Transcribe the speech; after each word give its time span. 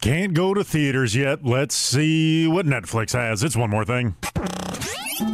Can't 0.00 0.34
go 0.34 0.54
to 0.54 0.62
theaters 0.62 1.16
yet. 1.16 1.44
Let's 1.44 1.74
see 1.74 2.46
what 2.46 2.66
Netflix 2.66 3.12
has. 3.12 3.42
It's 3.42 3.56
one 3.56 3.70
more 3.70 3.84
thing. 3.84 4.14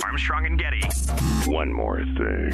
Armstrong 0.05 0.47
and 0.47 0.59
Getty. 0.59 0.83
One 1.51 1.73
more 1.73 1.99
thing. 2.05 2.53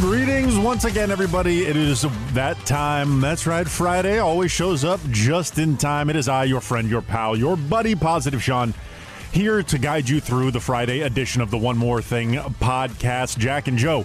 Greetings 0.00 0.58
once 0.58 0.84
again, 0.84 1.10
everybody. 1.10 1.66
It 1.66 1.76
is 1.76 2.04
that 2.32 2.56
time. 2.64 3.20
That's 3.20 3.46
right. 3.46 3.68
Friday 3.68 4.18
always 4.18 4.50
shows 4.50 4.84
up 4.84 5.00
just 5.10 5.58
in 5.58 5.76
time. 5.76 6.10
It 6.10 6.16
is 6.16 6.28
I, 6.28 6.44
your 6.44 6.60
friend, 6.60 6.90
your 6.90 7.02
pal, 7.02 7.36
your 7.36 7.56
buddy, 7.56 7.94
Positive 7.94 8.42
Sean, 8.42 8.74
here 9.30 9.62
to 9.62 9.78
guide 9.78 10.08
you 10.08 10.20
through 10.20 10.50
the 10.50 10.60
Friday 10.60 11.02
edition 11.02 11.42
of 11.42 11.50
the 11.50 11.58
One 11.58 11.76
More 11.76 12.02
Thing 12.02 12.32
podcast. 12.32 13.38
Jack 13.38 13.68
and 13.68 13.78
Joe 13.78 14.04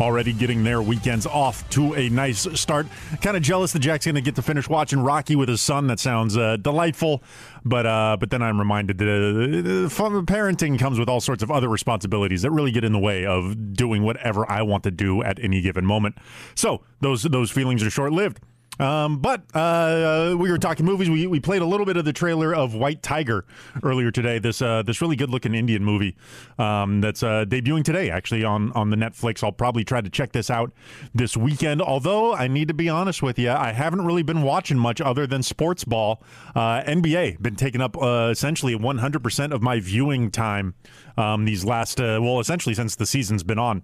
already 0.00 0.32
getting 0.32 0.64
their 0.64 0.82
weekends 0.82 1.26
off 1.26 1.68
to 1.70 1.94
a 1.94 2.08
nice 2.08 2.46
start. 2.58 2.86
Kind 3.22 3.36
of 3.36 3.42
jealous 3.42 3.72
that 3.72 3.80
Jack's 3.80 4.04
going 4.04 4.14
to 4.14 4.20
get 4.20 4.34
to 4.36 4.42
finish 4.42 4.68
watching 4.68 5.00
Rocky 5.00 5.36
with 5.36 5.48
his 5.48 5.60
son. 5.60 5.86
That 5.86 6.00
sounds 6.00 6.36
uh, 6.36 6.56
delightful. 6.56 7.22
But 7.64 7.86
uh, 7.86 8.16
but 8.20 8.30
then 8.30 8.42
I'm 8.42 8.58
reminded 8.58 8.98
that 8.98 9.06
uh, 9.06 9.88
parenting 10.22 10.78
comes 10.78 10.98
with 10.98 11.08
all 11.08 11.20
sorts 11.20 11.42
of 11.42 11.50
other 11.50 11.68
responsibilities 11.68 12.42
that 12.42 12.50
really 12.50 12.70
get 12.72 12.84
in 12.84 12.92
the 12.92 12.98
way 12.98 13.24
of 13.24 13.74
doing 13.74 14.02
whatever 14.02 14.50
I 14.50 14.62
want 14.62 14.84
to 14.84 14.90
do 14.90 15.22
at 15.22 15.38
any 15.42 15.60
given 15.60 15.86
moment. 15.86 16.16
So 16.54 16.82
those 17.00 17.22
those 17.22 17.50
feelings 17.50 17.82
are 17.82 17.90
short 17.90 18.12
lived. 18.12 18.40
Um, 18.80 19.18
but 19.18 19.44
uh, 19.54 20.34
we 20.38 20.50
were 20.50 20.58
talking 20.58 20.84
movies. 20.84 21.08
We, 21.08 21.26
we 21.26 21.40
played 21.40 21.62
a 21.62 21.66
little 21.66 21.86
bit 21.86 21.96
of 21.96 22.04
the 22.04 22.12
trailer 22.12 22.54
of 22.54 22.74
White 22.74 23.02
Tiger 23.02 23.44
earlier 23.82 24.10
today. 24.10 24.38
This 24.38 24.60
uh, 24.60 24.82
this 24.82 25.00
really 25.00 25.16
good 25.16 25.30
looking 25.30 25.54
Indian 25.54 25.84
movie 25.84 26.16
um, 26.58 27.00
that's 27.00 27.22
uh, 27.22 27.44
debuting 27.46 27.84
today, 27.84 28.10
actually 28.10 28.44
on 28.44 28.72
on 28.72 28.90
the 28.90 28.96
Netflix. 28.96 29.44
I'll 29.44 29.52
probably 29.52 29.84
try 29.84 30.00
to 30.00 30.10
check 30.10 30.32
this 30.32 30.50
out 30.50 30.72
this 31.14 31.36
weekend. 31.36 31.80
Although 31.80 32.34
I 32.34 32.48
need 32.48 32.68
to 32.68 32.74
be 32.74 32.88
honest 32.88 33.22
with 33.22 33.38
you, 33.38 33.50
I 33.50 33.72
haven't 33.72 34.04
really 34.04 34.22
been 34.22 34.42
watching 34.42 34.78
much 34.78 35.00
other 35.00 35.26
than 35.26 35.42
sports 35.42 35.84
ball. 35.84 36.22
Uh, 36.54 36.82
NBA 36.82 37.40
been 37.40 37.56
taking 37.56 37.80
up 37.80 38.00
uh, 38.00 38.28
essentially 38.30 38.74
100 38.74 39.22
percent 39.22 39.52
of 39.52 39.62
my 39.62 39.80
viewing 39.80 40.30
time 40.30 40.74
um, 41.16 41.44
these 41.44 41.64
last 41.64 42.00
uh, 42.00 42.18
well, 42.20 42.40
essentially 42.40 42.74
since 42.74 42.96
the 42.96 43.06
season's 43.06 43.42
been 43.42 43.58
on. 43.58 43.82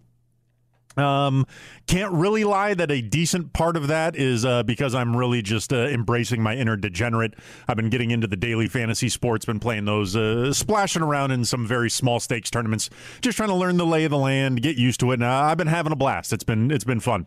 Um, 0.96 1.46
can't 1.86 2.12
really 2.12 2.44
lie 2.44 2.74
that 2.74 2.90
a 2.90 3.00
decent 3.00 3.52
part 3.52 3.76
of 3.76 3.88
that 3.88 4.16
is 4.16 4.44
uh, 4.44 4.64
because 4.64 4.94
I'm 4.94 5.16
really 5.16 5.40
just 5.40 5.72
uh, 5.72 5.86
embracing 5.86 6.42
my 6.42 6.56
inner 6.56 6.76
degenerate. 6.76 7.34
I've 7.68 7.76
been 7.76 7.90
getting 7.90 8.10
into 8.10 8.26
the 8.26 8.36
daily 8.36 8.66
fantasy 8.66 9.08
sports, 9.08 9.44
been 9.44 9.60
playing 9.60 9.84
those, 9.84 10.16
uh, 10.16 10.52
splashing 10.52 11.02
around 11.02 11.30
in 11.30 11.44
some 11.44 11.66
very 11.66 11.90
small 11.90 12.18
stakes 12.18 12.50
tournaments, 12.50 12.90
just 13.20 13.36
trying 13.36 13.50
to 13.50 13.54
learn 13.54 13.76
the 13.76 13.86
lay 13.86 14.04
of 14.04 14.10
the 14.10 14.18
land, 14.18 14.62
get 14.62 14.76
used 14.76 15.00
to 15.00 15.12
it. 15.12 15.14
And 15.14 15.24
I've 15.24 15.58
been 15.58 15.68
having 15.68 15.92
a 15.92 15.96
blast. 15.96 16.32
It's 16.32 16.44
been 16.44 16.70
it's 16.70 16.84
been 16.84 17.00
fun. 17.00 17.26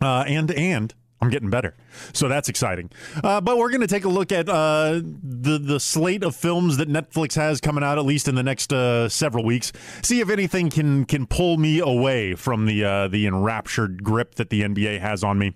Uh, 0.00 0.24
and 0.26 0.50
and 0.50 0.94
I'm 1.24 1.30
getting 1.30 1.50
better, 1.50 1.74
so 2.12 2.28
that's 2.28 2.48
exciting. 2.48 2.90
Uh, 3.22 3.40
but 3.40 3.56
we're 3.56 3.70
going 3.70 3.80
to 3.80 3.86
take 3.86 4.04
a 4.04 4.08
look 4.08 4.30
at 4.32 4.48
uh, 4.48 5.00
the 5.02 5.58
the 5.58 5.80
slate 5.80 6.22
of 6.22 6.36
films 6.36 6.76
that 6.76 6.88
Netflix 6.88 7.34
has 7.34 7.60
coming 7.60 7.82
out 7.82 7.98
at 7.98 8.04
least 8.04 8.28
in 8.28 8.34
the 8.34 8.42
next 8.42 8.72
uh, 8.72 9.08
several 9.08 9.44
weeks. 9.44 9.72
See 10.02 10.20
if 10.20 10.28
anything 10.28 10.70
can 10.70 11.04
can 11.04 11.26
pull 11.26 11.56
me 11.56 11.78
away 11.78 12.34
from 12.34 12.66
the 12.66 12.84
uh, 12.84 13.08
the 13.08 13.26
enraptured 13.26 14.04
grip 14.04 14.34
that 14.34 14.50
the 14.50 14.62
NBA 14.62 15.00
has 15.00 15.24
on 15.24 15.38
me. 15.38 15.54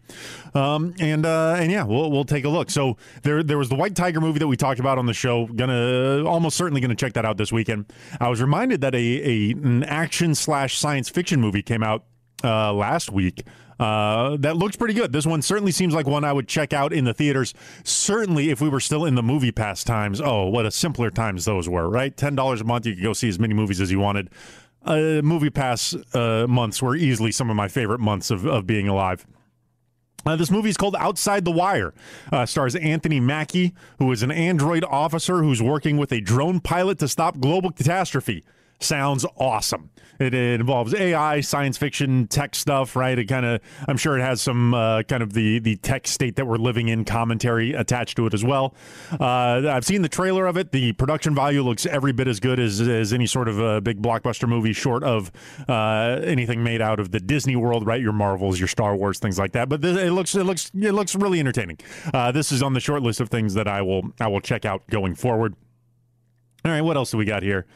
Um, 0.54 0.94
and 0.98 1.26
uh, 1.26 1.56
and 1.58 1.70
yeah, 1.70 1.84
we'll 1.84 2.10
we'll 2.10 2.24
take 2.24 2.44
a 2.44 2.48
look. 2.48 2.70
So 2.70 2.96
there 3.22 3.42
there 3.42 3.58
was 3.58 3.68
the 3.68 3.76
White 3.76 3.94
Tiger 3.94 4.20
movie 4.20 4.38
that 4.38 4.48
we 4.48 4.56
talked 4.56 4.80
about 4.80 4.98
on 4.98 5.06
the 5.06 5.14
show. 5.14 5.46
Gonna 5.46 6.24
almost 6.24 6.56
certainly 6.56 6.80
going 6.80 6.90
to 6.90 6.96
check 6.96 7.12
that 7.12 7.24
out 7.24 7.36
this 7.36 7.52
weekend. 7.52 7.92
I 8.20 8.28
was 8.28 8.40
reminded 8.40 8.80
that 8.80 8.94
a, 8.94 8.98
a 8.98 9.50
an 9.52 9.84
action 9.84 10.34
slash 10.34 10.78
science 10.78 11.08
fiction 11.08 11.40
movie 11.40 11.62
came 11.62 11.82
out 11.82 12.04
uh, 12.44 12.72
last 12.72 13.10
week. 13.10 13.44
Uh, 13.78 14.36
that 14.38 14.56
looks 14.56 14.76
pretty 14.76 14.94
good. 14.94 15.12
This 15.12 15.26
one 15.26 15.40
certainly 15.40 15.72
seems 15.72 15.94
like 15.94 16.06
one 16.06 16.24
I 16.24 16.32
would 16.32 16.48
check 16.48 16.72
out 16.72 16.92
in 16.92 17.04
the 17.04 17.14
theaters. 17.14 17.54
Certainly, 17.84 18.50
if 18.50 18.60
we 18.60 18.68
were 18.68 18.80
still 18.80 19.04
in 19.04 19.14
the 19.14 19.22
movie 19.22 19.52
pass 19.52 19.84
times, 19.84 20.20
oh, 20.20 20.46
what 20.48 20.66
a 20.66 20.70
simpler 20.70 21.10
times 21.10 21.44
those 21.44 21.68
were, 21.68 21.88
right? 21.88 22.16
Ten 22.16 22.34
dollars 22.34 22.60
a 22.60 22.64
month, 22.64 22.86
you 22.86 22.94
could 22.94 23.04
go 23.04 23.12
see 23.12 23.28
as 23.28 23.38
many 23.38 23.54
movies 23.54 23.80
as 23.80 23.90
you 23.90 24.00
wanted. 24.00 24.30
Uh, 24.84 25.20
movie 25.22 25.50
pass 25.50 25.94
uh, 26.14 26.46
months 26.48 26.82
were 26.82 26.96
easily 26.96 27.30
some 27.30 27.50
of 27.50 27.56
my 27.56 27.68
favorite 27.68 28.00
months 28.00 28.30
of, 28.30 28.46
of 28.46 28.66
being 28.66 28.88
alive. 28.88 29.26
Uh, 30.26 30.36
this 30.36 30.50
movie 30.50 30.68
is 30.68 30.76
called 30.76 30.96
Outside 30.98 31.44
the 31.44 31.50
Wire. 31.50 31.94
Uh, 32.32 32.44
stars 32.44 32.74
Anthony 32.74 33.20
Mackie, 33.20 33.74
who 33.98 34.10
is 34.12 34.22
an 34.22 34.30
android 34.30 34.84
officer 34.84 35.42
who's 35.42 35.62
working 35.62 35.96
with 35.96 36.12
a 36.12 36.20
drone 36.20 36.60
pilot 36.60 36.98
to 36.98 37.08
stop 37.08 37.38
global 37.38 37.70
catastrophe 37.70 38.44
sounds 38.80 39.26
awesome. 39.36 39.90
It, 40.18 40.34
it, 40.34 40.60
involves 40.60 40.94
AI, 40.94 41.40
science 41.40 41.78
fiction, 41.78 42.26
tech 42.26 42.56
stuff, 42.56 42.96
right? 42.96 43.16
It 43.16 43.26
kind 43.26 43.46
of, 43.46 43.60
I'm 43.86 43.96
sure 43.96 44.18
it 44.18 44.22
has 44.22 44.40
some 44.42 44.74
uh, 44.74 45.04
kind 45.04 45.22
of 45.22 45.32
the 45.32 45.60
the 45.60 45.76
tech 45.76 46.08
state 46.08 46.36
that 46.36 46.46
we're 46.46 46.56
living 46.56 46.88
in 46.88 47.04
commentary 47.04 47.72
attached 47.72 48.16
to 48.16 48.26
it 48.26 48.34
as 48.34 48.44
well. 48.44 48.74
Uh, 49.12 49.68
I've 49.68 49.84
seen 49.84 50.02
the 50.02 50.08
trailer 50.08 50.46
of 50.46 50.56
it. 50.56 50.72
The 50.72 50.92
production 50.94 51.36
value 51.36 51.62
looks 51.62 51.86
every 51.86 52.12
bit 52.12 52.26
as 52.26 52.40
good 52.40 52.58
as, 52.58 52.80
as 52.80 53.12
any 53.12 53.26
sort 53.26 53.48
of 53.48 53.60
a 53.60 53.80
big 53.80 54.02
blockbuster 54.02 54.48
movie, 54.48 54.72
short 54.72 55.04
of 55.04 55.30
uh, 55.68 56.20
anything 56.24 56.64
made 56.64 56.82
out 56.82 56.98
of 56.98 57.12
the 57.12 57.20
Disney 57.20 57.54
world, 57.54 57.86
right? 57.86 58.00
Your 58.00 58.12
Marvels, 58.12 58.58
your 58.58 58.68
Star 58.68 58.96
Wars, 58.96 59.20
things 59.20 59.38
like 59.38 59.52
that. 59.52 59.68
But 59.68 59.82
this, 59.82 59.96
it 59.96 60.10
looks 60.10 60.34
it 60.34 60.44
looks 60.44 60.72
it 60.74 60.92
looks 60.92 61.14
really 61.14 61.38
entertaining. 61.38 61.78
Uh, 62.12 62.32
this 62.32 62.50
is 62.50 62.60
on 62.60 62.74
the 62.74 62.80
short 62.80 63.02
list 63.02 63.20
of 63.20 63.28
things 63.28 63.54
that 63.54 63.68
I 63.68 63.82
will 63.82 64.10
I 64.18 64.26
will 64.26 64.40
check 64.40 64.64
out 64.64 64.84
going 64.90 65.14
forward. 65.14 65.54
All 66.64 66.72
right, 66.72 66.80
what 66.80 66.96
else 66.96 67.12
do 67.12 67.18
we 67.18 67.24
got 67.24 67.44
here? 67.44 67.66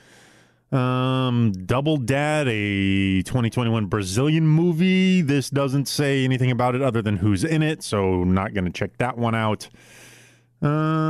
Um, 0.72 1.52
Double 1.66 1.98
Dad, 1.98 2.48
a 2.48 3.22
2021 3.22 3.86
Brazilian 3.86 4.46
movie. 4.46 5.20
This 5.20 5.50
doesn't 5.50 5.86
say 5.86 6.24
anything 6.24 6.50
about 6.50 6.74
it 6.74 6.80
other 6.80 7.02
than 7.02 7.18
who's 7.18 7.44
in 7.44 7.62
it, 7.62 7.82
so 7.82 8.24
not 8.24 8.54
going 8.54 8.64
to 8.64 8.70
check 8.70 8.96
that 8.96 9.18
one 9.18 9.34
out. 9.34 9.68
Um, 10.62 11.01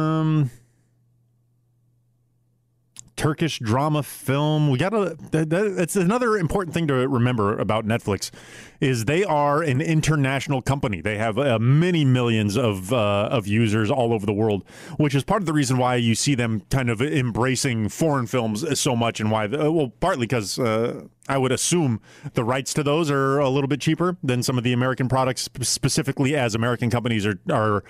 Turkish 3.23 3.61
drama 3.61 4.03
film. 4.03 4.69
We 4.69 4.79
got 4.79 4.89
to. 4.89 5.17
That, 5.31 5.49
that, 5.51 5.77
that's 5.77 5.95
another 5.95 6.37
important 6.37 6.75
thing 6.75 6.89
to 6.89 7.07
remember 7.07 7.57
about 7.57 7.87
Netflix 7.87 8.33
is 8.81 9.05
they 9.05 9.23
are 9.23 9.63
an 9.63 9.81
international 9.81 10.61
company. 10.61 11.01
They 11.01 11.19
have 11.19 11.39
uh, 11.39 11.61
many 11.61 12.05
millions 12.05 12.57
of 12.57 12.93
uh, 12.93 13.29
of 13.31 13.47
users 13.47 13.93
all 13.93 14.13
over 14.13 14.27
the 14.27 14.33
world, 14.33 14.65
which 14.97 15.15
is 15.15 15.23
part 15.23 15.41
of 15.41 15.47
the 15.47 15.53
reason 15.53 15.79
why 15.79 15.95
you 15.95 16.17
see 16.17 16.35
them 16.35 16.63
kind 16.69 16.91
of 16.91 17.01
embracing 17.01 17.91
foreign 17.91 18.27
films 18.27 18.81
so 18.81 18.97
much, 18.97 19.21
and 19.21 19.31
why. 19.31 19.45
Uh, 19.45 19.71
well, 19.71 19.93
partly 20.01 20.27
because 20.27 20.59
uh, 20.59 21.03
I 21.29 21.39
would 21.39 21.53
assume 21.53 22.01
the 22.35 22.43
rights 22.43 22.75
to 22.75 22.83
those 22.83 23.11
are 23.11 23.39
a 23.39 23.49
little 23.49 23.69
bit 23.69 23.81
cheaper 23.81 24.17
than 24.23 24.43
some 24.43 24.59
of 24.59 24.65
the 24.65 24.73
American 24.73 25.09
products, 25.09 25.49
specifically 25.61 26.35
as 26.35 26.55
American 26.55 26.91
companies 26.91 27.25
are 27.27 27.39
are 27.51 27.85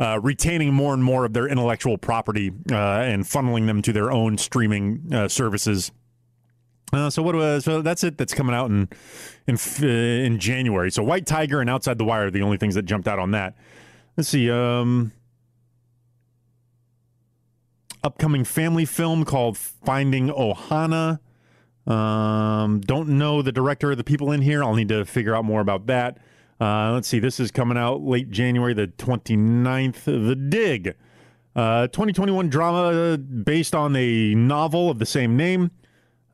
uh, 0.00 0.20
retaining 0.22 0.72
more 0.72 0.94
and 0.94 1.02
more 1.02 1.24
of 1.24 1.32
their 1.32 1.48
intellectual 1.48 1.98
property 1.98 2.52
uh, 2.70 2.74
and 2.74 3.24
funneling 3.24 3.66
them 3.66 3.82
to 3.82 3.92
their 3.92 4.12
own 4.12 4.38
streaming 4.38 5.12
uh, 5.12 5.26
services. 5.26 5.90
Uh, 6.92 7.10
so 7.10 7.22
what? 7.22 7.34
Uh, 7.34 7.60
so 7.60 7.82
that's 7.82 8.04
it. 8.04 8.16
That's 8.16 8.32
coming 8.32 8.54
out 8.54 8.70
in 8.70 8.88
in 9.46 9.58
in 9.84 10.38
January. 10.38 10.90
So 10.90 11.02
White 11.02 11.26
Tiger 11.26 11.60
and 11.60 11.68
Outside 11.68 11.98
the 11.98 12.04
Wire 12.04 12.26
are 12.26 12.30
the 12.30 12.42
only 12.42 12.56
things 12.56 12.76
that 12.76 12.84
jumped 12.84 13.08
out 13.08 13.18
on 13.18 13.32
that. 13.32 13.56
Let's 14.16 14.28
see. 14.28 14.50
Um, 14.50 15.12
upcoming 18.02 18.44
family 18.44 18.84
film 18.84 19.24
called 19.24 19.58
Finding 19.58 20.28
Ohana. 20.28 21.18
Um, 21.88 22.80
don't 22.80 23.08
know 23.08 23.40
the 23.40 23.50
director 23.50 23.92
or 23.92 23.94
the 23.94 24.04
people 24.04 24.30
in 24.30 24.42
here. 24.42 24.62
I'll 24.62 24.74
need 24.74 24.90
to 24.90 25.04
figure 25.06 25.34
out 25.34 25.44
more 25.44 25.60
about 25.60 25.86
that. 25.86 26.18
Uh, 26.60 26.92
let's 26.92 27.08
see, 27.08 27.18
this 27.18 27.40
is 27.40 27.50
coming 27.50 27.78
out 27.78 28.02
late 28.02 28.30
January, 28.30 28.74
the 28.74 28.88
29th. 28.88 30.04
The 30.04 30.34
Dig, 30.36 30.94
uh, 31.56 31.86
2021 31.86 32.48
drama 32.48 33.16
based 33.16 33.74
on 33.74 33.96
a 33.96 34.34
novel 34.34 34.90
of 34.90 34.98
the 34.98 35.06
same 35.06 35.36
name, 35.36 35.70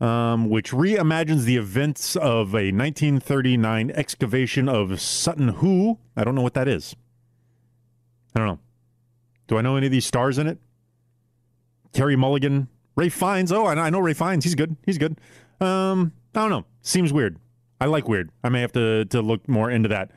um, 0.01 0.49
which 0.49 0.73
reimagines 0.73 1.45
the 1.45 1.57
events 1.57 2.17
of 2.17 2.55
a 2.55 2.73
1939 2.73 3.91
excavation 3.93 4.69
of 4.69 5.01
Sutton 5.01 5.49
Hoo. 5.49 5.99
I 6.17 6.25
don't 6.25 6.35
know 6.35 6.43
what 6.43 6.55
that 6.55 6.69
is. 6.69 6.97
I 8.35 8.41
don't 8.41 8.49
know. 8.49 8.59
Do 9.47 9.59
I 9.59 9.61
know 9.61 9.77
any 9.77 9.87
of 9.87 9.93
these 9.93 10.07
stars 10.07 10.39
in 10.39 10.47
it? 10.47 10.59
Carey 11.93 12.17
Mulligan, 12.17 12.69
Ralph 12.97 13.13
Fiennes. 13.13 13.53
Oh, 13.53 13.67
I 13.67 13.91
know 13.91 14.01
Ralph 14.01 14.17
Fiennes. 14.17 14.43
He's 14.43 14.55
good. 14.55 14.77
He's 14.85 14.99
good. 14.99 15.21
Um, 15.65 16.13
I 16.35 16.41
don't 16.41 16.51
know. 16.51 16.65
Seems 16.83 17.13
weird. 17.13 17.39
I 17.81 17.87
like 17.87 18.09
weird. 18.09 18.31
I 18.43 18.49
may 18.49 18.61
have 18.61 18.73
to 18.73 19.05
to 19.07 19.23
look 19.23 19.49
more 19.49 19.71
into 19.71 19.89
that. 19.89 20.11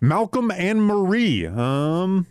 Malcolm 0.00 0.50
and 0.50 0.82
Marie. 0.82 1.46
Um, 1.46 2.26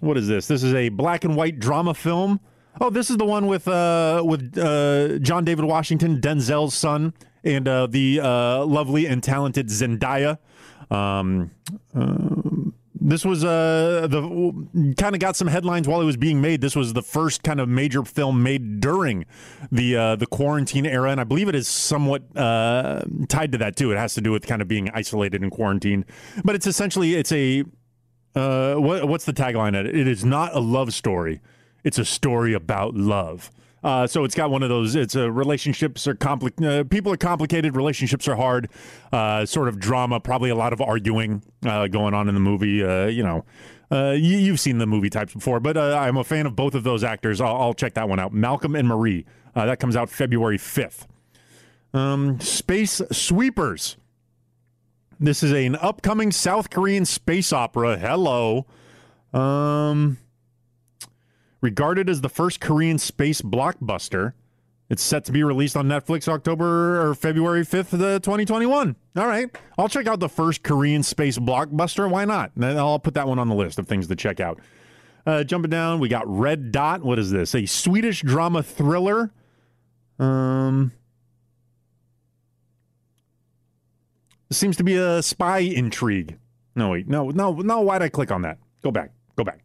what 0.00 0.16
is 0.16 0.28
this? 0.28 0.46
This 0.46 0.62
is 0.62 0.74
a 0.74 0.88
black 0.88 1.24
and 1.24 1.36
white 1.36 1.58
drama 1.58 1.94
film. 1.94 2.40
Oh, 2.80 2.90
this 2.90 3.08
is 3.10 3.16
the 3.16 3.24
one 3.24 3.46
with 3.46 3.68
uh 3.68 4.22
with 4.24 4.56
uh 4.58 5.18
John 5.18 5.44
David 5.44 5.64
Washington, 5.64 6.20
Denzel's 6.20 6.74
son, 6.74 7.14
and 7.44 7.68
uh, 7.68 7.86
the 7.86 8.20
uh, 8.20 8.64
lovely 8.64 9.06
and 9.06 9.22
talented 9.22 9.68
Zendaya. 9.68 10.38
Um, 10.90 11.50
uh, 11.94 12.50
this 13.04 13.22
was 13.22 13.44
uh, 13.44 14.06
the 14.08 14.94
kind 14.96 15.14
of 15.14 15.20
got 15.20 15.36
some 15.36 15.46
headlines 15.46 15.86
while 15.86 16.00
it 16.00 16.06
was 16.06 16.16
being 16.16 16.40
made. 16.40 16.62
This 16.62 16.74
was 16.74 16.94
the 16.94 17.02
first 17.02 17.42
kind 17.42 17.60
of 17.60 17.68
major 17.68 18.02
film 18.02 18.42
made 18.42 18.80
during 18.80 19.26
the 19.70 19.96
uh, 19.96 20.16
the 20.16 20.26
quarantine 20.26 20.86
era, 20.86 21.10
and 21.10 21.20
I 21.20 21.24
believe 21.24 21.48
it 21.48 21.54
is 21.54 21.68
somewhat 21.68 22.22
uh, 22.34 23.02
tied 23.28 23.52
to 23.52 23.58
that 23.58 23.76
too. 23.76 23.92
It 23.92 23.98
has 23.98 24.14
to 24.14 24.22
do 24.22 24.32
with 24.32 24.46
kind 24.46 24.62
of 24.62 24.68
being 24.68 24.90
isolated 24.94 25.42
in 25.42 25.50
quarantine, 25.50 26.06
but 26.44 26.54
it's 26.54 26.66
essentially 26.66 27.14
it's 27.14 27.30
a 27.30 27.64
uh, 28.34 28.76
what, 28.76 29.06
what's 29.06 29.26
the 29.26 29.34
tagline 29.34 29.78
at 29.78 29.84
it? 29.84 29.94
It 29.94 30.08
is 30.08 30.24
not 30.24 30.54
a 30.54 30.60
love 30.60 30.94
story; 30.94 31.42
it's 31.84 31.98
a 31.98 32.06
story 32.06 32.54
about 32.54 32.94
love. 32.94 33.50
Uh, 33.84 34.06
so 34.06 34.24
it's 34.24 34.34
got 34.34 34.50
one 34.50 34.62
of 34.62 34.70
those. 34.70 34.96
It's 34.96 35.14
a 35.14 35.30
relationships 35.30 36.08
are 36.08 36.14
compli- 36.14 36.64
uh, 36.64 36.84
People 36.84 37.12
are 37.12 37.18
complicated. 37.18 37.76
Relationships 37.76 38.26
are 38.26 38.34
hard. 38.34 38.70
Uh, 39.12 39.44
sort 39.44 39.68
of 39.68 39.78
drama. 39.78 40.20
Probably 40.20 40.48
a 40.48 40.54
lot 40.54 40.72
of 40.72 40.80
arguing 40.80 41.42
uh, 41.66 41.86
going 41.88 42.14
on 42.14 42.26
in 42.28 42.34
the 42.34 42.40
movie. 42.40 42.82
Uh, 42.82 43.06
you 43.06 43.22
know, 43.22 43.44
uh, 43.92 44.12
you, 44.12 44.50
have 44.50 44.58
seen 44.58 44.78
the 44.78 44.86
movie 44.86 45.10
types 45.10 45.34
before, 45.34 45.60
but 45.60 45.76
I'm 45.76 46.16
a 46.16 46.24
fan 46.24 46.46
of 46.46 46.56
both 46.56 46.74
of 46.74 46.82
those 46.82 47.04
actors. 47.04 47.42
I'll, 47.42 47.56
I'll 47.56 47.74
check 47.74 47.92
that 47.94 48.08
one 48.08 48.18
out. 48.18 48.32
Malcolm 48.32 48.74
and 48.74 48.88
Marie. 48.88 49.26
that 49.54 49.78
comes 49.78 49.96
out 49.96 50.08
February 50.08 50.58
5th. 50.58 51.06
Um, 51.92 52.40
Space 52.40 53.02
Sweepers. 53.12 53.98
This 55.20 55.42
is 55.42 55.52
an 55.52 55.76
upcoming 55.76 56.32
South 56.32 56.70
Korean 56.70 57.04
space 57.04 57.52
opera. 57.52 57.98
Hello. 57.98 58.66
Um, 59.32 60.18
regarded 61.64 62.10
as 62.10 62.20
the 62.20 62.28
first 62.28 62.60
Korean 62.60 62.98
space 62.98 63.40
blockbuster. 63.40 64.34
It's 64.90 65.02
set 65.02 65.24
to 65.24 65.32
be 65.32 65.42
released 65.42 65.78
on 65.78 65.86
Netflix 65.86 66.28
October 66.28 67.00
or 67.00 67.14
February 67.14 67.62
5th, 67.62 67.90
2021. 68.22 68.94
All 69.16 69.26
right. 69.26 69.48
I'll 69.78 69.88
check 69.88 70.06
out 70.06 70.20
the 70.20 70.28
first 70.28 70.62
Korean 70.62 71.02
space 71.02 71.38
blockbuster. 71.38 72.08
Why 72.08 72.26
not? 72.26 72.52
I'll 72.60 72.98
put 72.98 73.14
that 73.14 73.26
one 73.26 73.38
on 73.38 73.48
the 73.48 73.54
list 73.54 73.78
of 73.78 73.88
things 73.88 74.06
to 74.08 74.14
check 74.14 74.40
out. 74.40 74.60
Uh, 75.26 75.42
jumping 75.42 75.70
down, 75.70 76.00
we 76.00 76.08
got 76.10 76.28
Red 76.28 76.70
Dot. 76.70 77.02
What 77.02 77.18
is 77.18 77.30
this? 77.30 77.54
A 77.54 77.64
Swedish 77.64 78.20
drama 78.20 78.62
thriller. 78.62 79.32
Um, 80.18 80.92
seems 84.50 84.76
to 84.76 84.84
be 84.84 84.96
a 84.96 85.22
spy 85.22 85.60
intrigue. 85.60 86.38
No, 86.76 86.90
wait. 86.90 87.08
No, 87.08 87.30
no, 87.30 87.54
no. 87.54 87.80
Why'd 87.80 88.02
I 88.02 88.10
click 88.10 88.30
on 88.30 88.42
that? 88.42 88.58
Go 88.82 88.90
back. 88.90 89.12
Go 89.34 89.44
back. 89.44 89.64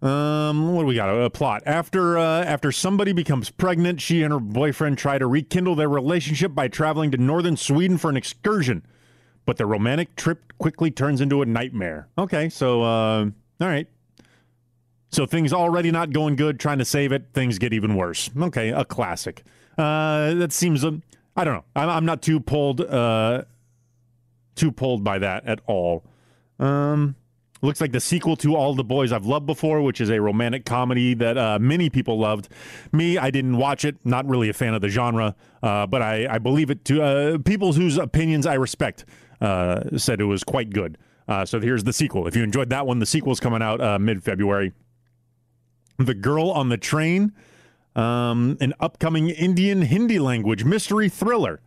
Um, 0.00 0.74
what 0.74 0.82
do 0.82 0.86
we 0.86 0.94
got? 0.94 1.08
A, 1.08 1.28
plot. 1.28 1.62
After 1.66 2.18
uh, 2.18 2.44
after 2.44 2.70
somebody 2.70 3.12
becomes 3.12 3.50
pregnant, 3.50 4.00
she 4.00 4.22
and 4.22 4.32
her 4.32 4.38
boyfriend 4.38 4.96
try 4.96 5.18
to 5.18 5.26
rekindle 5.26 5.74
their 5.74 5.88
relationship 5.88 6.54
by 6.54 6.68
traveling 6.68 7.10
to 7.10 7.16
northern 7.16 7.56
Sweden 7.56 7.98
for 7.98 8.08
an 8.08 8.16
excursion. 8.16 8.86
But 9.44 9.56
the 9.56 9.66
romantic 9.66 10.14
trip 10.14 10.52
quickly 10.58 10.90
turns 10.90 11.20
into 11.20 11.42
a 11.42 11.46
nightmare. 11.46 12.08
Okay, 12.16 12.48
so 12.48 12.82
uh, 12.82 13.24
all 13.60 13.68
right. 13.68 13.88
So 15.10 15.26
things 15.26 15.52
already 15.52 15.90
not 15.90 16.10
going 16.12 16.36
good, 16.36 16.60
trying 16.60 16.78
to 16.78 16.84
save 16.84 17.12
it, 17.12 17.28
things 17.32 17.58
get 17.58 17.72
even 17.72 17.96
worse. 17.96 18.30
Okay, 18.38 18.68
a 18.68 18.84
classic. 18.84 19.42
Uh, 19.76 20.34
that 20.34 20.52
seems 20.52 20.84
um, 20.84 21.02
I 21.34 21.44
don't 21.44 21.54
know. 21.54 21.64
I'm, 21.74 21.88
I'm 21.88 22.04
not 22.04 22.22
too 22.22 22.38
pulled 22.38 22.82
uh, 22.82 23.44
too 24.54 24.70
pulled 24.70 25.02
by 25.02 25.18
that 25.18 25.46
at 25.46 25.60
all. 25.66 26.04
Um, 26.58 27.16
Looks 27.60 27.80
like 27.80 27.90
the 27.90 28.00
sequel 28.00 28.36
to 28.36 28.54
All 28.54 28.74
the 28.74 28.84
Boys 28.84 29.10
I've 29.10 29.26
Loved 29.26 29.46
Before, 29.46 29.82
which 29.82 30.00
is 30.00 30.10
a 30.10 30.20
romantic 30.20 30.64
comedy 30.64 31.14
that 31.14 31.36
uh, 31.36 31.58
many 31.58 31.90
people 31.90 32.18
loved. 32.18 32.48
Me, 32.92 33.18
I 33.18 33.30
didn't 33.30 33.56
watch 33.56 33.84
it. 33.84 33.96
Not 34.04 34.28
really 34.28 34.48
a 34.48 34.52
fan 34.52 34.74
of 34.74 34.80
the 34.80 34.88
genre, 34.88 35.34
uh, 35.62 35.86
but 35.86 36.00
I, 36.00 36.34
I, 36.34 36.38
believe 36.38 36.70
it 36.70 36.84
to 36.86 37.02
uh, 37.02 37.38
people 37.38 37.72
whose 37.72 37.98
opinions 37.98 38.46
I 38.46 38.54
respect 38.54 39.04
uh, 39.40 39.96
said 39.96 40.20
it 40.20 40.24
was 40.24 40.44
quite 40.44 40.70
good. 40.70 40.98
Uh, 41.26 41.44
so 41.44 41.60
here's 41.60 41.82
the 41.82 41.92
sequel. 41.92 42.28
If 42.28 42.36
you 42.36 42.44
enjoyed 42.44 42.70
that 42.70 42.86
one, 42.86 43.00
the 43.00 43.06
sequel's 43.06 43.40
coming 43.40 43.60
out 43.60 43.80
uh, 43.80 43.98
mid 43.98 44.22
February. 44.22 44.72
The 45.98 46.14
Girl 46.14 46.50
on 46.52 46.68
the 46.68 46.78
Train, 46.78 47.32
um, 47.96 48.56
an 48.60 48.72
upcoming 48.78 49.30
Indian 49.30 49.82
Hindi 49.82 50.20
language 50.20 50.64
mystery 50.64 51.08
thriller. 51.08 51.60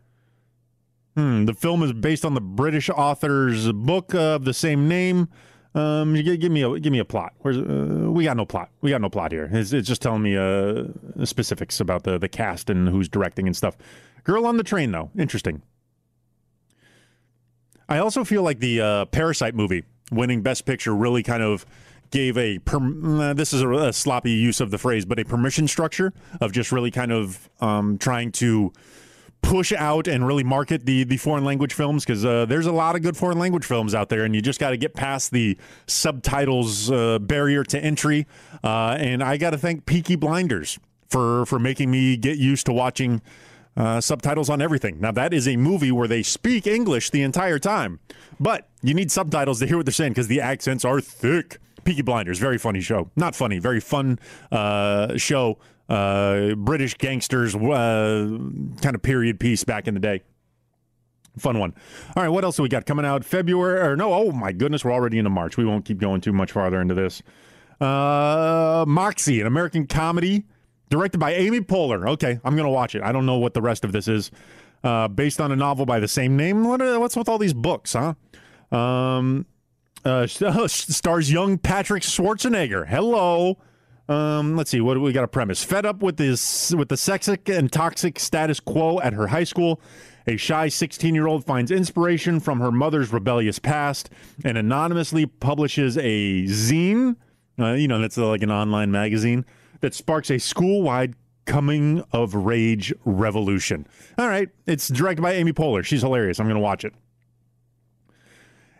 Hmm, 1.16 1.44
the 1.44 1.54
film 1.54 1.84
is 1.84 1.92
based 1.92 2.24
on 2.24 2.34
the 2.34 2.42
British 2.42 2.90
author's 2.90 3.70
book 3.74 4.16
of 4.16 4.46
the 4.46 4.54
same 4.54 4.88
name. 4.88 5.28
Um, 5.74 6.16
give, 6.16 6.40
give, 6.40 6.52
me 6.52 6.64
a 6.64 6.80
give 6.80 6.92
me 6.92 7.00
a 7.00 7.06
plot. 7.06 7.34
Where's 7.40 7.58
uh, 7.58 8.12
we 8.12 8.26
got 8.26 8.36
no 8.36 8.46
plot. 8.46 8.70
We 8.82 8.90
got 8.90 9.02
no 9.02 9.10
plot 9.10 9.32
here. 9.32 9.50
It's, 9.52 9.72
it's 9.72 9.88
just 9.88 10.02
telling 10.02 10.22
me 10.22 10.36
uh, 10.36 10.86
specifics 11.26 11.80
about 11.80 12.04
the 12.04 12.18
the 12.18 12.28
cast 12.28 12.70
and 12.70 12.90
who's 12.90 13.08
directing 13.08 13.48
and 13.48 13.56
stuff. 13.56 13.78
Girl 14.24 14.46
on 14.46 14.58
the 14.58 14.64
train 14.64 14.92
though, 14.92 15.12
interesting. 15.18 15.62
I 17.88 17.98
also 18.00 18.24
feel 18.24 18.44
like 18.44 18.60
the 18.60 18.82
uh, 18.82 19.06
Parasite 19.06 19.56
movie 19.56 19.84
winning 20.12 20.42
Best 20.42 20.66
Picture 20.66 20.96
really 20.96 21.24
kind 21.24 21.44
of 21.44 21.66
gave 22.12 22.38
a 22.38 22.60
uh, 22.68 23.34
this 23.34 23.54
is 23.54 23.62
a, 23.62 23.70
a, 23.70 23.94
sloppy 23.94 24.32
use 24.32 24.60
of 24.60 24.72
the 24.72 24.78
phrase, 24.78 25.06
but 25.06 25.18
a 25.20 25.26
permission 25.26 25.68
structure 25.68 26.14
of 26.42 26.52
just 26.52 26.72
really 26.72 26.92
kind 26.92 27.12
of 27.12 27.50
um, 27.62 27.98
trying 27.98 28.32
to 28.34 28.72
push 29.42 29.74
out 29.74 30.08
and 30.08 30.26
really 30.26 30.44
market 30.44 30.86
the 30.86 31.04
the 31.04 31.18
foreign 31.18 31.44
language 31.44 31.74
films 31.74 32.06
because 32.06 32.24
uh, 32.26 32.46
there's 32.46 32.68
a 32.68 32.72
lot 32.72 32.96
of 32.96 33.02
good 33.02 33.18
foreign 33.18 33.40
language 33.40 33.66
films 33.66 33.94
out 33.94 34.10
there, 34.10 34.24
and 34.24 34.34
you 34.36 34.42
just 34.42 34.60
got 34.60 34.70
to 34.70 34.78
get 34.78 34.94
past 34.94 35.32
the 35.32 35.58
subtitles 35.88 36.92
uh, 36.92 37.20
barrier 37.20 37.64
to 37.64 37.80
entry. 37.80 38.28
Uh, 38.64 38.98
and 39.00 39.24
I 39.24 39.38
got 39.38 39.52
to 39.52 39.58
thank 39.58 39.86
Peaky 39.86 40.16
Blinders 40.16 40.80
for 41.08 41.46
for 41.46 41.60
making 41.60 41.92
me 41.92 42.18
get 42.18 42.38
used 42.38 42.66
to 42.68 42.74
watching 42.74 43.22
Uh, 43.78 44.02
subtitles 44.02 44.50
on 44.50 44.62
everything. 44.62 45.00
Now, 45.00 45.14
that 45.14 45.34
is 45.34 45.48
a 45.48 45.56
movie 45.56 45.94
where 45.94 46.08
they 46.08 46.24
speak 46.24 46.68
English 46.68 47.10
the 47.12 47.22
entire 47.24 47.58
time, 47.58 48.00
but 48.38 48.68
you 48.84 48.94
need 48.94 49.10
subtitles 49.12 49.60
to 49.60 49.66
hear 49.66 49.78
what 49.78 49.86
they're 49.86 49.94
saying 49.94 50.12
because 50.12 50.28
the 50.28 50.42
accents 50.42 50.84
are 50.84 51.00
thick. 51.00 51.58
Peaky 51.86 52.02
Blinders, 52.02 52.38
very 52.38 52.58
funny 52.58 52.82
show. 52.82 53.10
Not 53.16 53.34
funny, 53.34 53.60
very 53.60 53.80
fun 53.80 54.20
uh, 54.52 55.16
show. 55.16 55.58
Uh, 55.92 56.56
British 56.56 56.98
gangsters, 56.98 57.54
uh, 57.54 58.26
kind 58.82 58.96
of 58.96 59.02
period 59.02 59.42
piece 59.42 59.66
back 59.66 59.90
in 59.90 59.94
the 59.94 60.00
day. 60.00 60.22
Fun 61.38 61.60
one. 61.60 61.74
All 62.16 62.24
right, 62.24 62.30
what 62.30 62.46
else 62.46 62.56
do 62.56 62.64
we 62.64 62.70
got 62.70 62.86
coming 62.86 63.06
out 63.06 63.26
February? 63.26 63.82
Or 63.82 63.98
no, 63.98 64.14
oh 64.14 64.32
my 64.32 64.54
goodness, 64.54 64.86
we're 64.86 64.94
already 64.94 65.18
into 65.18 65.30
March. 65.30 65.58
We 65.58 65.66
won't 65.66 65.84
keep 65.84 65.98
going 65.98 66.22
too 66.22 66.32
much 66.32 66.54
farther 66.54 66.80
into 66.80 66.94
this. 66.94 67.22
Uh, 67.82 68.86
Moxie, 68.88 69.42
an 69.42 69.48
American 69.48 69.86
comedy 69.86 70.46
directed 70.90 71.18
by 71.18 71.34
Amy 71.34 71.60
Poehler. 71.60 72.08
Okay, 72.12 72.40
I'm 72.46 72.56
to 72.56 72.70
watch 72.70 72.96
it. 72.96 73.02
I 73.04 73.12
don't 73.12 73.26
know 73.26 73.38
what 73.38 73.54
the 73.54 73.62
rest 73.62 73.84
of 73.84 73.92
this 73.92 74.08
is. 74.08 74.32
Uh, 74.86 75.10
based 75.10 75.42
on 75.42 75.52
a 75.52 75.58
novel 75.58 75.86
by 75.86 76.00
the 76.00 76.08
same 76.08 76.38
name. 76.38 76.64
What 76.64 76.82
are, 76.82 77.02
what's 77.02 77.18
with 77.18 77.28
all 77.28 77.38
these 77.38 77.54
books, 77.54 77.94
huh? 77.94 78.14
Um, 78.76 79.46
uh, 80.06 80.26
stars 80.68 81.30
young 81.30 81.58
Patrick 81.58 82.04
Schwarzenegger. 82.04 82.88
Hello. 82.88 83.58
Um, 84.10 84.58
let's 84.58 84.70
see. 84.72 84.82
What 84.82 85.00
we 85.00 85.14
got? 85.14 85.24
A 85.24 85.28
premise. 85.28 85.64
Fed 85.64 85.86
up 85.86 86.02
with 86.02 86.18
this 86.18 86.74
with 86.74 86.90
the 86.90 86.96
sexic 86.96 87.56
and 87.56 87.72
toxic 87.72 88.20
status 88.20 88.60
quo 88.60 89.00
at 89.00 89.14
her 89.14 89.28
high 89.28 89.44
school, 89.44 89.80
a 90.28 90.38
shy 90.38 90.68
16 90.68 91.16
year 91.16 91.28
old 91.28 91.46
finds 91.46 91.72
inspiration 91.72 92.40
from 92.40 92.60
her 92.60 92.72
mother's 92.72 93.14
rebellious 93.14 93.60
past 93.60 94.10
and 94.44 94.58
anonymously 94.58 95.26
publishes 95.26 95.98
a 95.98 96.44
zine. 96.44 97.16
Uh, 97.60 97.74
you 97.74 97.88
know, 97.88 98.00
that's 98.00 98.18
like 98.18 98.42
an 98.42 98.52
online 98.52 98.92
magazine 98.92 99.46
that 99.82 99.94
sparks 99.94 100.30
a 100.32 100.40
school 100.40 100.82
wide 100.82 101.16
coming 101.46 102.04
of 102.12 102.34
rage 102.34 102.94
revolution. 103.06 103.88
All 104.18 104.28
right. 104.28 104.50
It's 104.68 104.88
directed 104.88 105.22
by 105.22 105.34
Amy 105.34 105.54
Poehler. 105.54 105.84
She's 105.84 106.02
hilarious. 106.02 106.40
I'm 106.40 106.46
going 106.46 106.56
to 106.56 106.62
watch 106.62 106.86
it. 106.86 106.94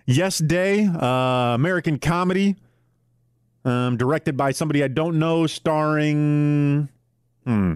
Yes 0.06 0.40
Day, 0.40 0.88
uh, 0.88 1.06
American 1.56 2.00
comedy, 2.00 2.56
um, 3.66 3.98
directed 3.98 4.38
by 4.38 4.52
somebody 4.52 4.84
I 4.84 4.88
don't 4.88 5.20
know, 5.20 5.48
starring. 5.48 6.90
Hmm. 7.46 7.74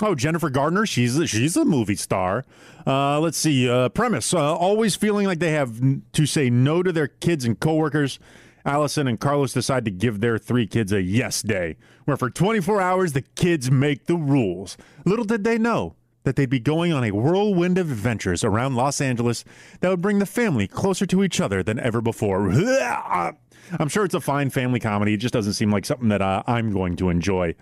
Oh, 0.00 0.14
Jennifer 0.14 0.48
Gardner. 0.48 0.86
She's 0.86 1.20
she's 1.28 1.56
a 1.56 1.64
movie 1.64 1.96
star. 1.96 2.44
Uh, 2.86 3.18
let's 3.18 3.38
see. 3.38 3.68
Uh, 3.68 3.88
premise: 3.88 4.32
uh, 4.32 4.54
Always 4.56 4.94
feeling 4.94 5.26
like 5.26 5.40
they 5.40 5.52
have 5.52 5.80
to 6.12 6.26
say 6.26 6.50
no 6.50 6.82
to 6.82 6.92
their 6.92 7.08
kids 7.08 7.44
and 7.44 7.58
coworkers. 7.58 8.18
Allison 8.64 9.08
and 9.08 9.18
Carlos 9.18 9.54
decide 9.54 9.84
to 9.86 9.90
give 9.90 10.20
their 10.20 10.36
three 10.36 10.66
kids 10.66 10.92
a 10.92 11.00
yes 11.00 11.42
day, 11.42 11.76
where 12.04 12.16
for 12.18 12.28
24 12.28 12.80
hours 12.80 13.12
the 13.12 13.22
kids 13.22 13.70
make 13.70 14.06
the 14.06 14.16
rules. 14.16 14.76
Little 15.04 15.24
did 15.24 15.42
they 15.42 15.58
know 15.58 15.94
that 16.24 16.36
they'd 16.36 16.50
be 16.50 16.60
going 16.60 16.92
on 16.92 17.02
a 17.02 17.10
whirlwind 17.10 17.78
of 17.78 17.90
adventures 17.90 18.44
around 18.44 18.74
Los 18.74 19.00
Angeles 19.00 19.44
that 19.80 19.88
would 19.88 20.02
bring 20.02 20.18
the 20.18 20.26
family 20.26 20.68
closer 20.68 21.06
to 21.06 21.24
each 21.24 21.40
other 21.40 21.62
than 21.62 21.78
ever 21.78 22.02
before. 22.02 22.50
I'm 23.78 23.88
sure 23.88 24.04
it's 24.04 24.14
a 24.14 24.20
fine 24.20 24.50
family 24.50 24.80
comedy. 24.80 25.14
It 25.14 25.18
just 25.18 25.34
doesn't 25.34 25.54
seem 25.54 25.70
like 25.70 25.84
something 25.84 26.08
that 26.08 26.22
uh, 26.22 26.42
I'm 26.46 26.72
going 26.72 26.96
to 26.96 27.08
enjoy. 27.08 27.54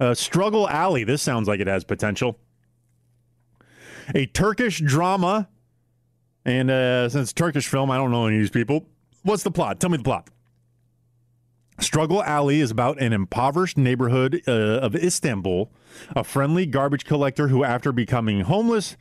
Uh, 0.00 0.14
Struggle 0.14 0.68
Alley. 0.68 1.04
This 1.04 1.22
sounds 1.22 1.48
like 1.48 1.60
it 1.60 1.66
has 1.66 1.84
potential. 1.84 2.38
A 4.14 4.26
Turkish 4.26 4.80
drama. 4.80 5.48
And 6.44 6.70
uh, 6.70 7.08
since 7.08 7.32
Turkish 7.32 7.68
film, 7.68 7.90
I 7.90 7.96
don't 7.96 8.10
know 8.10 8.26
any 8.26 8.36
of 8.36 8.42
these 8.42 8.50
people. 8.50 8.86
What's 9.22 9.44
the 9.44 9.50
plot? 9.52 9.78
Tell 9.78 9.90
me 9.90 9.98
the 9.98 10.02
plot. 10.02 10.28
Struggle 11.78 12.22
Alley 12.22 12.60
is 12.60 12.70
about 12.70 13.00
an 13.00 13.12
impoverished 13.12 13.78
neighborhood 13.78 14.42
uh, 14.46 14.50
of 14.50 14.94
Istanbul. 14.94 15.72
A 16.14 16.24
friendly 16.24 16.66
garbage 16.66 17.04
collector 17.04 17.48
who, 17.48 17.64
after 17.64 17.92
becoming 17.92 18.40
homeless, 18.40 18.96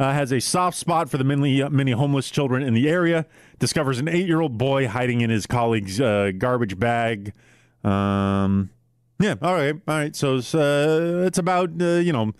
uh, 0.00 0.14
has 0.14 0.32
a 0.32 0.40
soft 0.40 0.78
spot 0.78 1.10
for 1.10 1.18
the 1.18 1.24
many, 1.24 1.62
many 1.68 1.92
homeless 1.92 2.30
children 2.30 2.62
in 2.62 2.72
the 2.72 2.88
area. 2.88 3.26
Discovers 3.58 3.98
an 3.98 4.08
eight 4.08 4.26
year 4.26 4.40
old 4.40 4.56
boy 4.56 4.88
hiding 4.88 5.20
in 5.20 5.28
his 5.28 5.46
colleague's 5.46 6.00
uh, 6.00 6.32
garbage 6.36 6.78
bag. 6.78 7.34
Um, 7.84 8.70
yeah, 9.20 9.34
all 9.42 9.54
right, 9.54 9.74
all 9.86 9.94
right. 9.94 10.16
So 10.16 10.36
it's, 10.36 10.54
uh, 10.54 11.24
it's 11.26 11.36
about, 11.36 11.70
uh, 11.80 11.98
you 11.98 12.14
know, 12.14 12.32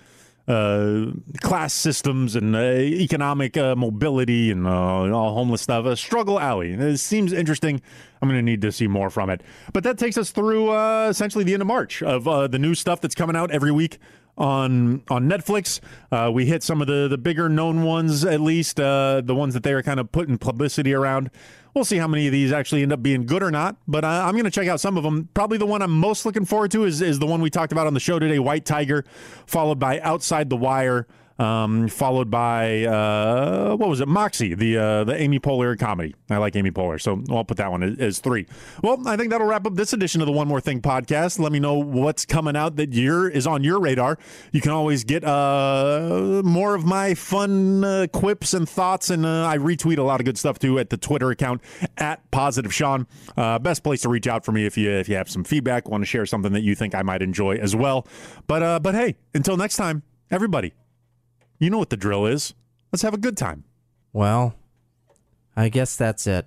uh, 0.49 1.12
class 1.43 1.75
systems 1.75 2.35
and 2.35 2.57
uh, 2.57 2.61
economic 2.61 3.59
uh, 3.59 3.76
mobility 3.76 4.50
and 4.50 4.67
uh, 4.67 5.14
all 5.14 5.35
homeless 5.35 5.61
stuff. 5.61 5.85
A 5.85 5.97
struggle 5.97 6.40
alley. 6.40 6.73
It 6.73 6.97
seems 6.97 7.31
interesting. 7.35 7.83
I'm 8.23 8.29
going 8.29 8.38
to 8.38 8.43
need 8.43 8.62
to 8.62 8.73
see 8.73 8.88
more 8.88 9.11
from 9.11 9.29
it. 9.29 9.43
But 9.75 9.85
that 9.85 9.99
takes 9.99 10.17
us 10.17 10.31
through 10.31 10.75
essentially 11.09 11.45
the 11.45 11.52
end 11.52 11.61
of 11.61 11.69
March 11.69 12.02
of 12.02 12.25
the 12.25 12.59
new 12.59 12.75
stuff 12.75 13.02
that's 13.02 13.14
coming 13.14 13.37
out 13.37 13.50
every 13.50 13.71
week 13.71 13.99
on 14.41 15.03
on 15.09 15.29
Netflix. 15.29 15.79
Uh, 16.11 16.31
we 16.33 16.47
hit 16.47 16.65
some 16.65 16.81
of 16.81 16.89
the 16.89 17.07
the 17.07 17.19
bigger 17.19 17.49
known 17.49 17.83
ones, 17.83 18.25
at 18.25 18.41
least 18.41 18.81
uh, 18.81 19.21
the 19.25 19.35
ones 19.35 19.55
that 19.55 19.63
they 19.63 19.73
are 19.73 19.83
kind 19.83 20.01
of 20.01 20.11
putting 20.11 20.39
publicity 20.39 20.93
around. 20.95 21.31
We'll 21.75 21.85
see 21.85 21.99
how 21.99 22.09
many 22.09 22.27
of 22.27 22.33
these 22.33 22.51
actually 22.51 22.83
end 22.83 22.93
up 22.93 23.01
being 23.01 23.27
good 23.27 23.45
or 23.45 23.51
not. 23.53 23.77
But 23.87 24.05
uh, 24.05 24.09
I'm 24.09 24.33
going 24.33 24.45
to 24.45 24.51
check 24.51 24.67
out 24.67 24.81
some 24.81 24.97
of 24.97 25.05
them. 25.05 25.29
Probably 25.35 25.57
the 25.57 25.67
one 25.67 25.83
I'm 25.83 25.93
most 25.93 26.27
looking 26.27 26.45
forward 26.45 26.73
to 26.73 26.85
is 26.85 27.01
is 27.01 27.21
the 27.21 27.27
one 27.27 27.41
we 27.41 27.51
talked 27.51 27.71
about 27.71 27.87
on 27.87 27.95
the 27.95 28.01
show 28.01 28.19
today, 28.19 28.41
White 28.41 28.65
Tiger, 28.65 29.05
followed 29.47 29.79
by 29.79 30.01
Outside 30.01 30.51
the 30.51 30.57
Wire 30.57 31.07
um, 31.41 31.89
followed 31.89 32.31
by 32.31 32.85
uh, 32.85 33.75
what 33.75 33.89
was 33.89 34.01
it, 34.01 34.09
Moxie, 34.09 34.55
the 34.55 34.77
uh, 34.77 35.05
the 35.05 35.19
Amy 35.19 35.41
Poehler 35.41 35.79
comedy. 35.79 36.15
I 36.29 36.37
like 36.37 36.55
Amy 36.55 36.71
Poehler, 36.71 37.01
so 37.01 37.23
I'll 37.31 37.45
put 37.45 37.57
that 37.57 37.71
one 37.71 37.83
as, 37.99 38.19
three. 38.19 38.47
Well, 38.83 39.09
I 39.09 39.17
think 39.17 39.31
that'll 39.31 39.47
wrap 39.47 39.67
up 39.67 39.75
this 39.75 39.95
edition 39.95 40.21
of 40.21 40.27
the 40.27 40.33
One 40.33 40.47
More 40.47 40.61
Thing 40.61 40.83
podcast. 40.83 41.39
Let 41.39 41.51
me 41.53 41.59
know 41.59 41.75
what's 41.75 42.27
coming 42.27 42.57
out 42.57 42.77
that 42.77 42.93
year 42.93 43.27
is 43.27 43.47
on 43.47 43.65
your 43.65 43.81
radar. 43.81 44.19
You 44.53 44.61
can 44.61 44.73
always 44.73 45.03
get 45.05 45.25
uh, 45.25 46.43
more 46.45 46.75
of 46.75 46.85
my 46.85 47.15
fun 47.15 47.85
uh, 47.85 48.07
quips 48.13 48.53
and 48.53 48.69
thoughts, 48.69 49.09
and 49.09 49.25
uh, 49.25 49.47
I 49.47 49.57
retweet 49.57 49.97
a 49.97 50.03
lot 50.03 50.21
of 50.21 50.27
good 50.27 50.37
stuff 50.37 50.59
too 50.59 50.79
at 50.79 50.91
the 50.91 50.99
Twitter 50.99 51.31
account 51.31 51.63
at 51.97 52.31
Positive 52.31 52.75
Sean. 52.75 53.07
Uh, 53.35 53.59
best 53.59 53.83
place 53.83 54.03
to 54.03 54.11
reach 54.11 54.27
out 54.27 54.45
for 54.45 54.53
me 54.53 54.67
if 54.67 54.77
you 54.77 54.91
if 54.91 55.09
you 55.09 55.17
have 55.17 55.31
some 55.31 55.45
feedback, 55.45 55.89
want 55.89 56.03
to 56.03 56.07
share 56.07 56.27
something 56.27 56.53
that 56.53 56.63
you 56.63 56.75
think 56.75 56.95
I 56.95 57.01
might 57.01 57.23
enjoy 57.23 57.57
as 57.57 57.75
well. 57.75 58.07
But 58.47 58.81
but 58.81 58.95
hey, 58.95 59.17
until 59.33 59.57
next 59.57 59.77
time, 59.77 60.03
everybody. 60.31 60.75
You 61.61 61.69
know 61.69 61.79
what 61.79 61.90
the 61.90 61.97
drill 61.97 62.26
is. 62.26 62.55
Let's 62.90 63.02
have 63.02 63.14
a 63.14 63.19
good 63.19 63.37
time. 63.37 63.64
Well, 64.12 64.55
I 65.55 65.69
guess 65.69 65.95
that's 65.95 66.26
it. 66.26 66.47